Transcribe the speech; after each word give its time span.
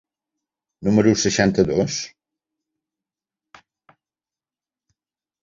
número 0.87 1.11
seixanta-dos? 1.23 1.97